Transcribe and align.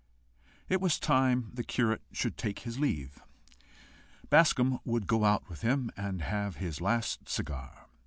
It 0.67 0.81
was 0.81 0.97
time 0.99 1.51
the 1.53 1.63
curate 1.63 2.01
should 2.11 2.35
take 2.35 2.61
his 2.61 2.79
leave. 2.79 3.21
Bascombe 4.31 4.79
would 4.83 5.05
go 5.05 5.25
out 5.25 5.47
with 5.47 5.61
him 5.61 5.91
and 5.95 6.23
have 6.23 6.55
his 6.55 6.81
last 6.81 7.29
cigar. 7.29 7.85